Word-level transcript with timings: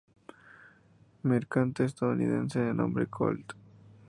Mercante 1.21 1.83
estadounidense 1.83 2.59
de 2.59 2.73
nombre 2.73 3.05
Colt. 3.05 3.53